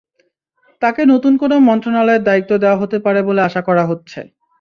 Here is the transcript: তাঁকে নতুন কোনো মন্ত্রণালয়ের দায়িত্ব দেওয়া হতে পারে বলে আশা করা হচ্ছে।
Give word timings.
তাঁকে 0.81 1.01
নতুন 1.05 1.33
কোনো 1.37 1.55
মন্ত্রণালয়ের 1.67 2.25
দায়িত্ব 2.25 2.51
দেওয়া 2.57 2.79
হতে 2.81 2.97
পারে 3.05 3.19
বলে 3.27 3.41
আশা 3.43 3.61
করা 3.67 3.83
হচ্ছে। 3.85 4.19